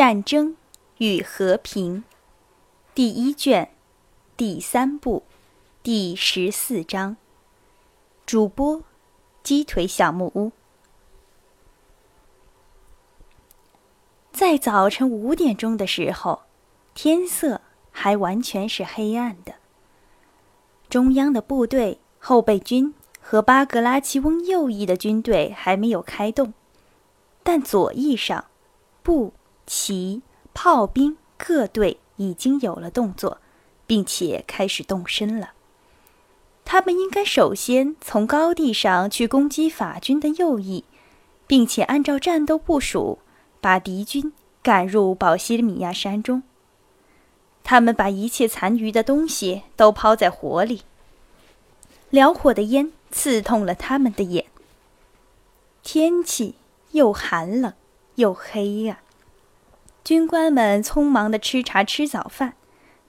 [0.00, 0.56] 战争
[0.96, 2.04] 与和平，
[2.94, 3.68] 第一卷，
[4.34, 5.24] 第三部，
[5.82, 7.18] 第十四章。
[8.24, 8.82] 主播：
[9.42, 10.52] 鸡腿小木屋。
[14.32, 16.44] 在早晨五点钟的时候，
[16.94, 17.60] 天色
[17.90, 19.56] 还完全是黑暗的。
[20.88, 26.54] 中央的部队、后备军和巴格拉奇翁右翼的军队还没有开动，
[27.42, 28.46] 但左翼上，
[29.02, 29.34] 步、
[29.72, 30.20] 骑、
[30.52, 33.38] 炮兵各队已经有了动作，
[33.86, 35.52] 并且开始动身了。
[36.64, 40.82] 他们应该首先从高地上去攻击法军的右翼，
[41.46, 43.20] 并且按照战斗部署，
[43.60, 46.42] 把敌军赶入保西米亚山中。
[47.62, 50.82] 他们把一切残余的东西都抛在火里。
[52.10, 54.46] 燎火的烟刺痛了他们的眼。
[55.84, 56.56] 天气
[56.90, 57.72] 又寒冷
[58.16, 58.98] 又黑呀。
[60.04, 62.54] 军官们匆忙地吃茶吃早饭，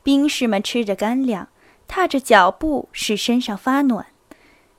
[0.03, 1.47] 兵士们吃着干粮。
[1.87, 4.05] 踏着脚步，使身上发暖，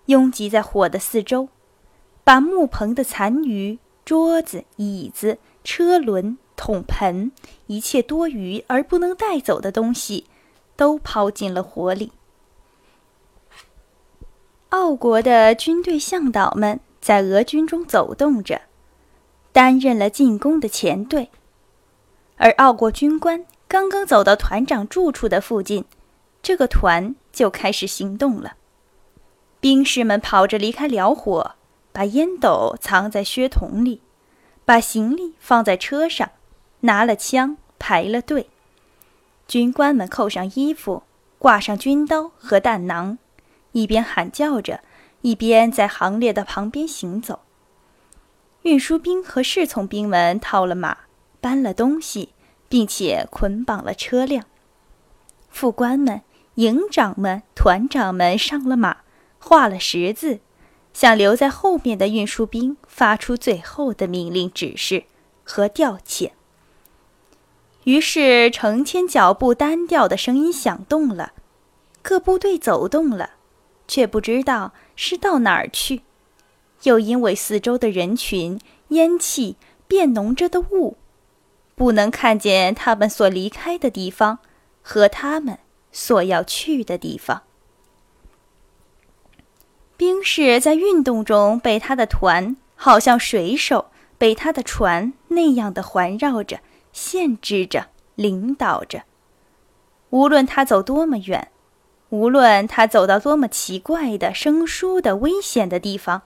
[0.06, 1.50] 拥挤在火的四周，
[2.24, 7.30] 把木棚的残余、桌子、椅子、车轮、桶盆，
[7.66, 10.24] 一切多余而不能带走的东西，
[10.74, 12.12] 都抛进了火里。
[14.70, 18.62] 奥国的军队向导们在俄军中走动着，
[19.52, 21.28] 担任了进攻的前队，
[22.42, 25.84] 而奥国军官刚刚走到团长住处的附近。
[26.42, 28.54] 这个团就开始行动了。
[29.60, 31.52] 兵士们跑着离开辽火，
[31.92, 34.02] 把烟斗藏在靴筒里，
[34.64, 36.32] 把行李放在车上，
[36.80, 38.48] 拿了枪排了队。
[39.46, 41.04] 军官们扣上衣服，
[41.38, 43.18] 挂上军刀和弹囊，
[43.70, 44.80] 一边喊叫着，
[45.20, 47.38] 一边在行列的旁边行走。
[48.62, 50.96] 运输兵和侍从兵们套了马，
[51.42, 52.30] 搬了东西，
[52.70, 54.46] 并且捆绑了车辆。
[55.50, 56.22] 副官们。
[56.56, 58.98] 营长们、团长们上了马，
[59.38, 60.40] 画了十字，
[60.92, 65.04] 向留在后面的运输兵发出最后的命令指示
[65.44, 66.32] 和调遣。
[67.84, 71.32] 于是，成千脚步单调的声音响动了，
[72.02, 73.30] 各部队走动了，
[73.88, 76.02] 却不知道是到哪儿去，
[76.82, 79.56] 又因为四周的人群、烟气、
[79.88, 80.98] 变浓着的雾，
[81.74, 84.38] 不能看见他们所离开的地方
[84.82, 85.58] 和他们。
[85.94, 87.42] 所要去的地方。
[89.98, 96.60] 兵士在运动中被他的团，好像水手被他的船那样的环绕着、
[96.94, 99.02] 限制着、领导着。
[100.08, 101.50] 无论他走多么远，
[102.08, 106.22] 无论他走到多么奇怪的、生疏的、危险的地方，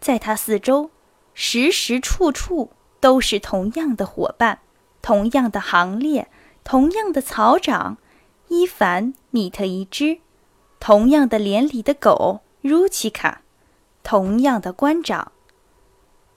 [0.00, 0.90] 在他四周，
[1.32, 4.60] 时时处处都是同样的伙伴，
[5.02, 6.28] 同样的行列，
[6.64, 7.98] 同样的草长。
[8.48, 10.20] 伊凡·米特一只，
[10.80, 13.42] 同样的连里的狗如奇卡，
[14.02, 15.32] 同样的官长，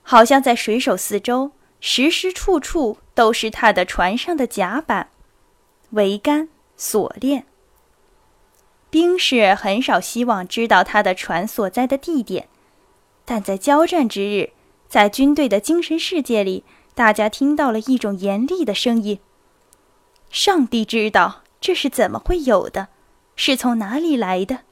[0.04, 5.08] 好像在水手四周，时时处处都是他的船上的甲板、
[5.94, 7.46] 桅杆、锁链。
[8.90, 12.50] 兵士很少希望知道他的船所在的地点，
[13.24, 14.52] 但在交战之日，
[14.92, 19.22] 在军队的精神世界里，大家听到了一种严厉的声音
[20.30, 22.90] ：“上帝知道。”这是怎么会有的？
[23.38, 24.64] 是从哪里来的？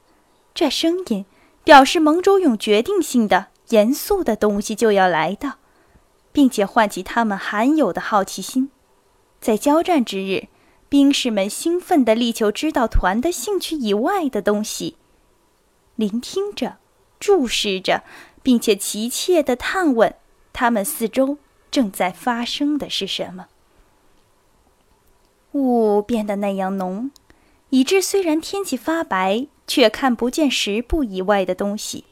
[0.53, 1.25] 这声音
[1.63, 5.53] 表示蒙周勇决定性的、严肃的东西就要来到，
[6.33, 8.69] 并且唤起他们罕有的好奇心。
[9.39, 10.49] 在交战之日，
[10.89, 14.97] 兵士们兴奋地力求知道团的兴趣以外的东西，
[15.95, 16.75] 聆听着、
[17.17, 18.03] 注视着，
[18.41, 20.15] 并且急切地探问
[20.53, 21.37] 他们四周
[21.69, 23.47] 正在发生的是什么。
[25.53, 27.11] 雾变得那样浓，
[27.69, 32.05] 以致虽然天气发白，却看不见十步以外的东西。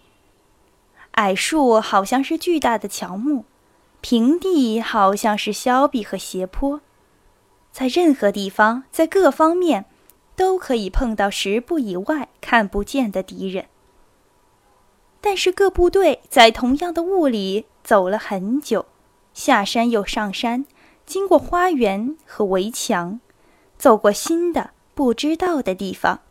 [1.11, 3.45] 矮树好像是巨大的乔木，
[4.01, 6.81] 平地好像是峭壁和斜坡，
[7.71, 9.85] 在任何地方，在各方面，
[10.35, 13.65] 都可以碰到十步以外看不见的敌人。
[15.21, 18.85] 但是各部队在同样的雾里走了很久，
[19.33, 20.65] 下山又上山，
[21.05, 23.19] 经过花园和围墙。
[23.77, 26.21] 走过新的不知道的地方，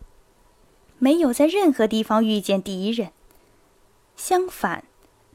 [0.99, 3.13] 没有在任何地方遇见敌人。
[4.17, 4.85] 相反，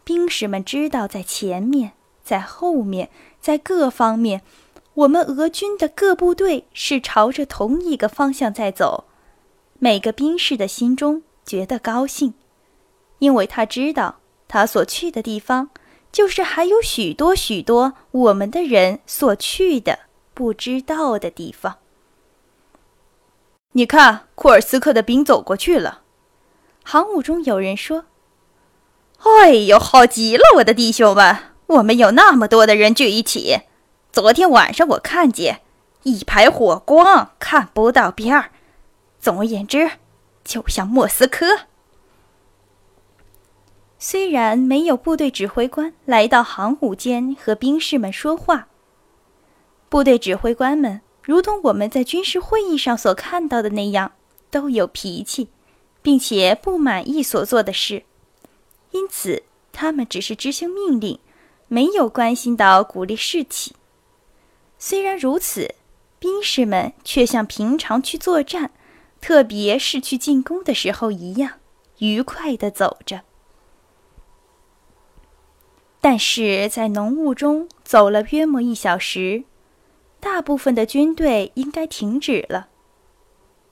[0.03, 1.93] 兵士们知道在前面、
[2.23, 3.09] 在后面、
[3.39, 4.41] 在各方面，
[4.95, 9.05] 我们俄军的各部队是朝着同一个方向在走。
[9.79, 12.33] 每个兵士的心中觉得高兴，
[13.21, 14.15] 因为他知道
[14.47, 15.69] 他所去的地方
[16.11, 19.99] 就是还有许多许多我们的人所去的
[20.33, 21.77] 不知道的地方。
[23.73, 26.01] 你看，库尔斯克的兵走过去了。
[26.83, 28.05] 航母中有人说
[29.21, 31.37] ：“哎呦，好极了，我的弟兄们！
[31.67, 33.61] 我们有那么多的人聚一起。
[34.11, 35.61] 昨天晚上我看见
[36.03, 38.49] 一排火光，看不到边儿。
[39.21, 39.91] 总而言之，
[40.43, 41.45] 就像莫斯科。”
[44.03, 48.67] 虽然没有部队指挥官来到航母间和兵士们说话，
[49.89, 51.01] 部队指挥官们。
[51.21, 54.13] 如同我们在军事会议上所看到的那样，
[54.49, 55.49] 都有脾气，
[56.01, 58.01] 并且不满意所做的事，
[58.89, 61.19] 因此他们只是执行命令，
[61.67, 63.75] 没有关心到鼓励士气。
[64.79, 65.75] 虽然如此，
[66.17, 68.71] 兵士们却像平常去作战，
[69.21, 71.59] 特别是去进攻的时候一样，
[71.99, 73.21] 愉快地走着。
[76.01, 79.43] 但是在浓雾中走了约莫一小时。
[80.19, 82.67] 大部分的军队应该停止了，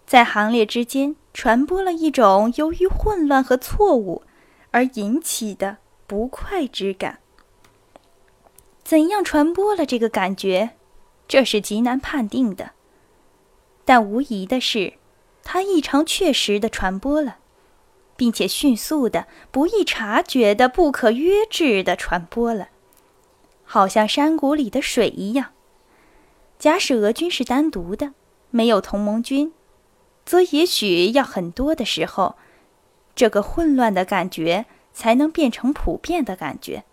[0.07, 4.23] 在行列之间传播了一种由于混乱和错误
[4.71, 5.77] 而引起的
[6.07, 7.19] 不快之感。
[8.83, 10.71] 怎样传播了这个感觉，
[11.27, 12.71] 这是极难判定的。
[13.85, 14.93] 但无疑的是，
[15.43, 17.37] 它异常确实的传播了，
[18.19, 22.67] 并且迅速的、不易察觉的、不可约制的传播了，
[23.63, 25.53] 好像山谷里的水一样。
[26.57, 28.11] 假使俄军是单独的，
[28.49, 29.53] 没有同盟军，
[30.25, 32.35] 则也许要很多的时候，
[33.15, 36.83] 这个混乱的感觉才能变成普遍的感觉。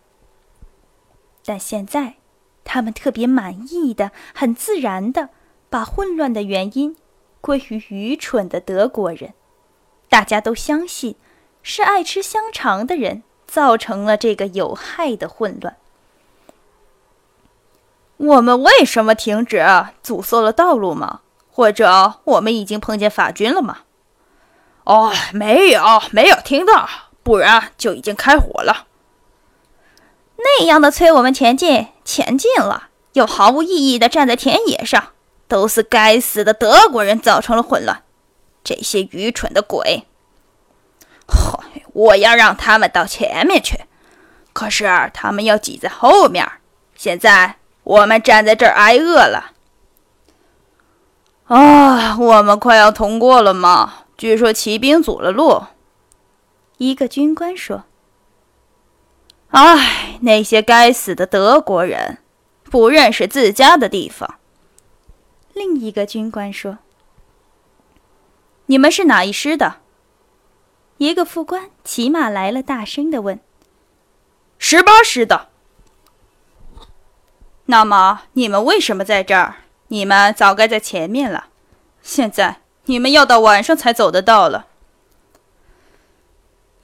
[1.44, 2.18] 但现在，
[2.62, 5.30] 他们特别满意的、很自然的
[5.68, 6.94] 把混乱的原因
[7.40, 9.34] 归于愚蠢的德国人。
[10.08, 11.16] 大家都相信，
[11.62, 15.76] 是爱吃香肠的人造成了这个有害的混乱。
[18.16, 19.64] 我们为什么停止？
[20.02, 21.20] 阻塞了道路吗？
[21.50, 23.78] 或者我们已经碰见法军了吗？
[24.84, 25.82] 哦，没有，
[26.12, 26.88] 没有听到，
[27.22, 28.86] 不然就已经开火了。
[30.36, 35.08] 那样的催我们前进，前进了，又毫无意义的站在田野上，
[35.48, 38.02] 都是该死的德国人造成了混乱。
[38.66, 40.04] 这些愚蠢的鬼！
[41.28, 43.78] 嗨，我要让他们到前面去，
[44.52, 44.84] 可是
[45.14, 46.44] 他们要挤在后面。
[46.96, 47.56] 现在。
[47.86, 49.52] 我们站在这儿挨饿了。
[51.44, 54.06] 啊，我们快要通过了吗？
[54.18, 55.66] 据说骑兵阻了路。
[56.78, 57.84] 一个军官说
[59.54, 62.18] ：“唉，那些该死的德国人，
[62.64, 64.34] 不认识自家的地方。”
[65.54, 66.78] 另一个军官说
[68.66, 69.80] ：“你们是哪一师的？”
[70.98, 73.38] 一个副官骑马来了，大声的问
[74.58, 75.48] ：“十八师的。”
[77.66, 79.56] 那么你们为什么在这儿？
[79.88, 81.48] 你们早该在前面了。
[82.00, 84.68] 现在你们要到晚上才走得到了。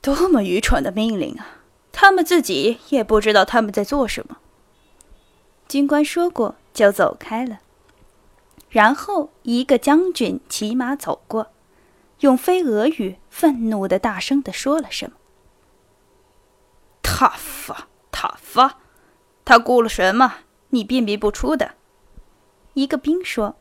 [0.00, 1.58] 多么愚蠢的命令啊！
[1.92, 4.38] 他们自己也不知道他们在做什么。
[5.68, 7.60] 军官说过就走开了。
[8.68, 11.52] 然后一个将军骑马走过，
[12.22, 15.16] 用飞蛾语愤怒的大声的说了什么。
[17.02, 18.78] 塔发，塔发，
[19.44, 20.34] 他雇了什么？
[20.70, 21.72] 你辨别不出的，
[22.74, 23.56] 一个兵说，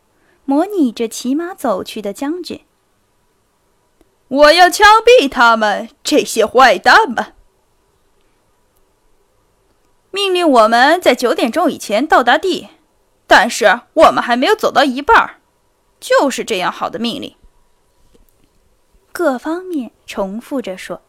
[0.46, 2.62] 模拟着骑马走去的将军。
[4.28, 7.34] 我要枪毙他们这些坏蛋们！
[10.12, 12.70] 命令我们在九点钟以前到达地，
[13.26, 15.42] 但是我们还没有走到一半，
[16.00, 17.36] 就是这样好的命令。
[19.24, 21.00] 各方面重复着说，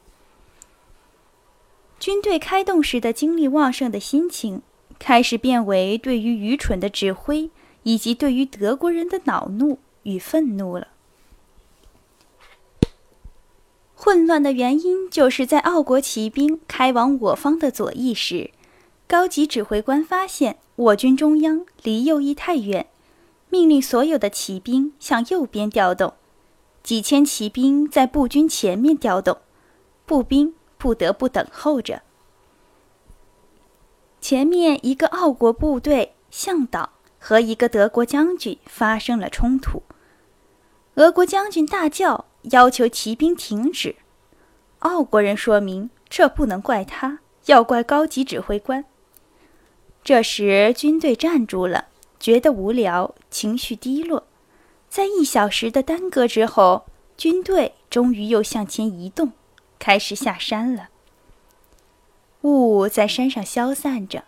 [1.99, 4.61] 军队开动时的精力旺盛的心情。
[4.99, 7.49] 开始变为对于愚蠢的指挥，
[7.85, 10.89] 以及对于德国人的恼怒与愤怒了。
[13.95, 18.51] 混乱的原因就是在奥国骑兵开往我方的左翼时，
[19.09, 22.89] 高级指挥官发现我军中央离右翼太远，
[23.49, 26.13] 命令所有的骑兵向右边调动，
[26.83, 29.39] 几千骑兵在步军前面调动，
[30.05, 32.03] 步兵不得不等候着。
[34.21, 39.83] 前面一个奥国部队向导和一个德国将军发生了冲突，
[40.95, 43.97] 俄国将军大叫，要求骑兵停止。
[44.81, 48.85] 奥国人说明这不能怪他，要怪高级指挥官。
[50.03, 51.87] 这时军队站住了，
[52.19, 54.25] 觉得无聊，情绪低落。
[54.93, 56.85] 在一小时的耽搁之后，
[57.17, 59.33] 军队终于又向前移动，
[59.79, 60.91] 开始下山了。
[62.43, 64.25] 雾在山上消散着，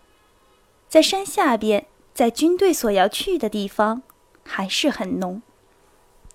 [0.89, 4.01] 在山下边，在军队所要去的地方，
[4.43, 5.43] 还是很浓。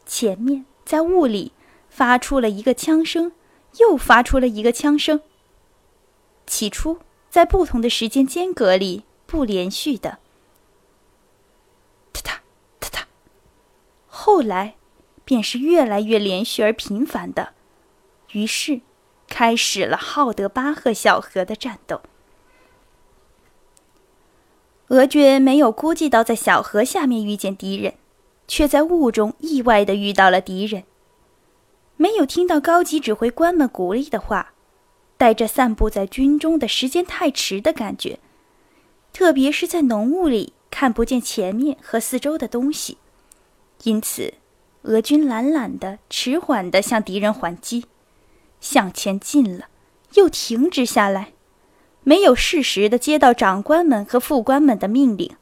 [0.05, 1.51] 前面在雾里
[1.89, 3.31] 发出了一个枪声，
[3.79, 5.21] 又发出了一个枪声。
[6.45, 7.00] 起初
[7.31, 10.19] 在不同的时间间隔里不连续的，
[14.21, 14.75] 后来
[15.23, 17.53] 便是越来越连续而频繁的，
[18.33, 18.81] 于是。
[19.31, 22.01] 开始了浩德巴赫小河的战斗。
[24.88, 27.93] 俄军没有估计到在小河下面遇见敌人，
[28.47, 30.83] 却在雾中意外的遇到了敌人。
[31.95, 34.53] 没有听到高级指挥官们鼓励的话，
[35.15, 38.17] 带着散布在军中的时间太迟的感觉，
[39.13, 42.97] 特别是在浓雾里看不见前面和四周的东西，
[43.83, 44.33] 因此，
[44.83, 47.86] 俄军懒懒的、迟缓的向敌人还击。
[48.59, 49.67] 向前进了，
[50.15, 51.31] 又停止下来，
[52.03, 55.38] 没有适时的接到长官们和副官们的命令，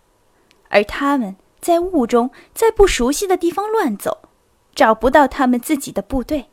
[0.70, 4.30] 而他们在雾中，在不熟悉的地方乱走，
[4.76, 6.46] 找不到他们自己的部队。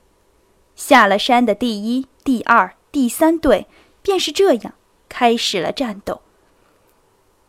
[0.74, 3.66] 下了山的第一、第二、第三队
[4.00, 4.72] 便是这样
[5.10, 6.22] 开始了战斗。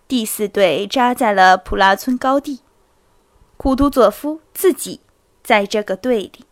[0.09, 2.59] 第四队扎在了普拉村高地，
[3.65, 4.99] 库图佐夫自己
[5.41, 6.45] 在这个队里。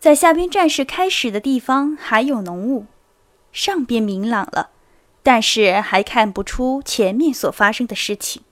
[0.00, 2.86] 在下边战事开始的地方还有浓雾，
[3.52, 4.70] 上边明朗了，
[5.22, 8.42] 但是还看不出前面所发生的事情。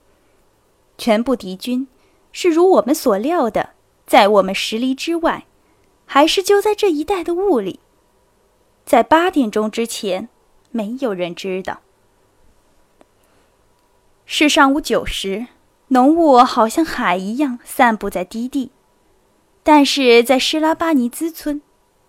[0.97, 1.89] 全部敌军
[2.31, 3.71] 是如我们所料的，
[4.07, 5.45] 在我们十里之外，
[6.05, 7.81] 还是就在这一带的雾里。
[8.85, 10.29] 在八点钟之前，
[10.71, 11.81] 没有人知道。
[14.25, 15.47] 是上午九时，
[15.89, 18.71] 浓雾好像海一样散布在低地。
[19.63, 21.61] 但是在施拉巴尼兹村，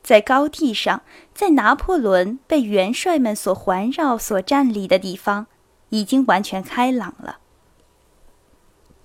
[0.03, 1.03] 在高地上，
[1.33, 5.47] 在拿破仑被元帅们所环绕、所站立的地方，
[5.91, 7.39] 已经完全开朗了。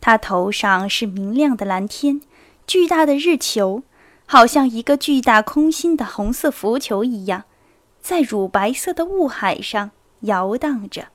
[0.02, 2.22] 他头上是明亮的蓝天，
[2.66, 3.84] 巨大的日球，
[4.26, 7.44] 好像一个巨大空心的红色浮球一样，
[8.00, 11.10] 在乳白色的雾海上摇荡着。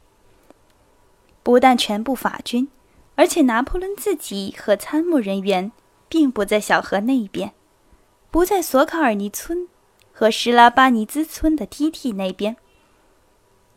[1.45, 2.67] 不但全部法军，
[3.15, 5.71] 而且拿破仑自己和参谋人员。
[6.07, 7.55] 并不在小河那边，
[8.31, 9.67] 不在索卡尔尼村
[10.13, 12.57] 和施拉巴尼兹村的梯梯那边，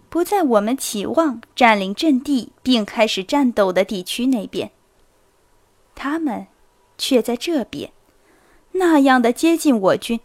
[0.07, 4.69] 不在我们期望占领阵地并开始战斗的地区那边。
[5.95, 6.45] 他们
[6.95, 7.91] 却在这边，
[8.73, 10.19] 那样的接近我军。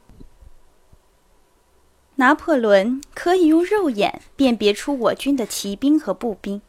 [2.17, 6.61] 拿破仑可以用肉眼辨别出我军的骑兵和步兵。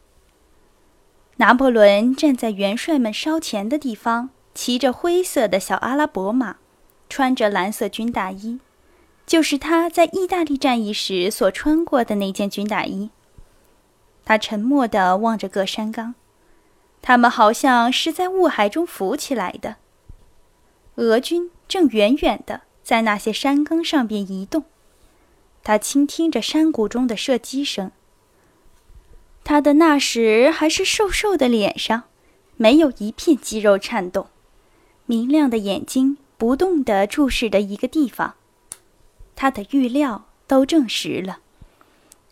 [1.36, 4.30] 拿破仑站在元帅们烧钱的地方。
[4.54, 6.58] 骑着灰色的小阿拉伯马，
[7.08, 8.60] 穿着蓝色军大衣，
[9.26, 13.10] 就是他在意大利战役时所穿过的那件军大衣。
[14.24, 16.14] 他沉默地望着各山岗，
[17.02, 19.74] 他们好像是在雾海中浮起来的。
[20.94, 24.62] 俄军正远远地在那些山岗上边移动。
[25.64, 27.90] 他倾听着山谷中的射击声。
[29.44, 32.04] 他的那时还是瘦瘦的脸上，
[32.56, 34.28] 没有一片肌肉颤动。
[35.06, 38.34] 明亮的眼睛不动地注视着一个地方，
[39.36, 41.40] 他的预料都证实了。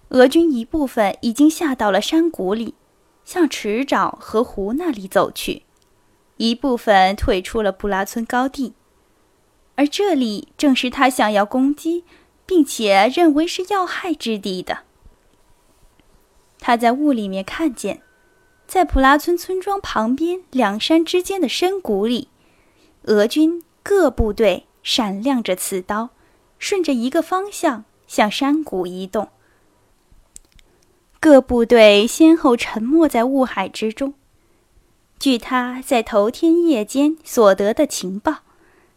[0.09, 2.75] 俄军一部分已经下到了山谷里，
[3.25, 5.62] 向池沼和湖那里走去；
[6.38, 8.73] 一部分退出了布拉村高地，
[9.75, 12.04] 而这里正是他想要攻击，
[12.47, 14.78] 并且认为是要害之地的。
[16.64, 18.02] 他在雾里面看见，
[18.69, 22.28] 在普拉村村庄旁边两山之间的深谷里。
[23.07, 26.11] 俄军各部队闪亮着刺刀，
[26.61, 29.28] 顺着一个方向向山谷移动。
[31.19, 34.14] 各部队先后沉没在雾海之中。
[35.19, 38.38] 据他在头天夜间所得的情报，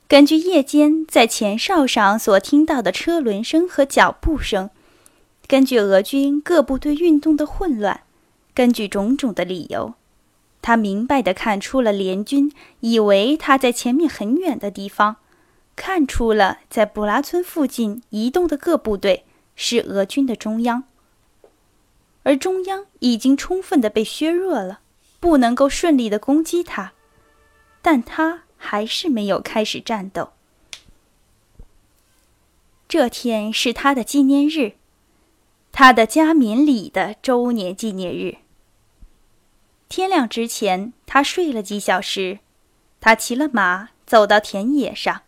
[0.07, 4.69] 根据夜间在前哨上所听到的车轮声和脚步声，
[5.47, 8.01] 根据俄军各部队运动的混乱，
[8.53, 9.93] 根据种种的理由。
[10.61, 15.17] 他明白地看出了联军以为他在前面很远的地方，
[15.75, 19.25] 看出了在布拉村附近移动的各部队
[19.55, 20.85] 是俄军的中央，
[22.23, 24.79] 而中央已经充分地被削弱了，
[25.19, 26.93] 不能够顺利地攻击他，
[27.83, 30.31] 但他还是没有开始战斗。
[32.87, 34.73] 这天是他的纪念日，
[35.77, 38.37] 他的加冕礼的周年纪念日。
[39.89, 42.39] 天亮之前，他睡了几小时。
[43.01, 45.23] 他骑了马，走到田野上。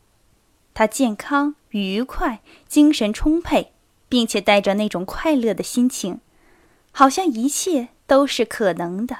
[0.74, 3.74] 他健康、愉快、精神充沛，
[4.08, 6.22] 并且带着那种快乐的心情，
[6.94, 9.18] 好像一切都是可能的，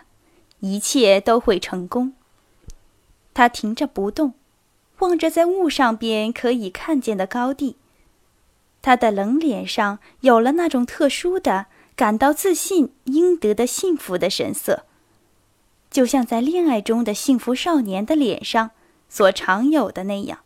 [0.62, 2.14] 一切都会成功。
[3.34, 4.34] 他停着不动，
[5.00, 7.76] 望着在雾上边可以看见的高地。
[8.82, 11.66] 他的冷脸上有了那种特殊的、
[11.96, 14.86] 感到自信、应得的幸福的神色，
[15.90, 18.72] 就像在恋爱中的幸福少年的脸上
[19.10, 20.40] 所常有的那样。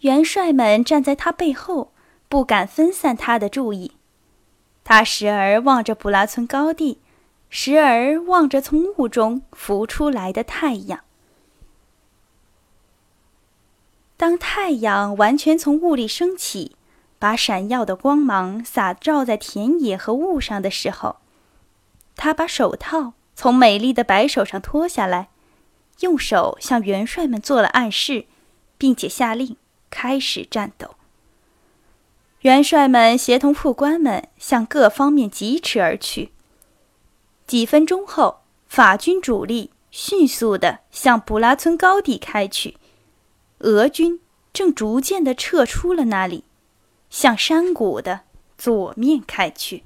[0.00, 1.92] 元帅们站在他背后，
[2.28, 3.92] 不敢分散他的注意。
[4.84, 6.98] 他时而望着布拉村高地，
[7.50, 11.00] 时而望着从雾中浮出来的太阳。
[14.18, 16.74] 当太阳完全从雾里升起，
[17.20, 21.16] 把闪耀的光芒洒照在田野和雾上的时候，
[22.16, 25.28] 他把手套从美丽的白手上脱下来，
[26.00, 28.26] 用手向元帅们做了暗示，
[28.76, 29.56] 并且下令
[29.88, 30.96] 开始战斗。
[32.40, 36.32] 元帅们协同副官们向各方面疾驰而去。
[37.46, 42.76] 几分钟后，法军主力迅速地向布拉村高地开去。
[43.60, 44.20] 俄军
[44.52, 46.44] 正逐渐地撤出了那里，
[47.10, 48.20] 向山谷的
[48.56, 49.84] 左面开去。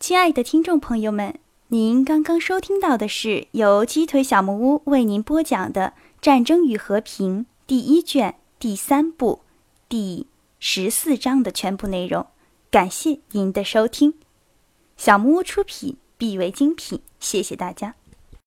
[0.00, 1.38] 亲爱的听众朋友们，
[1.68, 9.42] 您刚刚收听到的是由鸡腿小木屋为您播讲的《战争与和平》第一卷第三部
[9.88, 10.26] 第
[10.58, 12.26] 十四章的全部内容。
[12.70, 14.14] 感谢您的收听，
[14.96, 17.02] 小木屋出品，必为精品。
[17.18, 17.97] 谢谢大家。